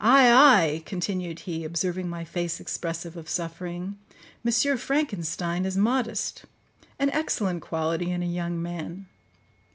[0.00, 3.98] —Ay, ay," continued he, observing my face expressive of suffering,
[4.42, 4.76] "M.
[4.78, 6.46] Frankenstein is modest;
[6.98, 9.08] an excellent quality in a young man.